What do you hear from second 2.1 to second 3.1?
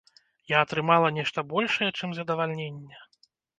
задавальненне.